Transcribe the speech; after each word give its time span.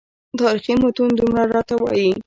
تاریخي 0.39 0.73
متون 0.81 1.09
دومره 1.17 1.43
راته 1.53 1.75
وایي. 1.81 2.11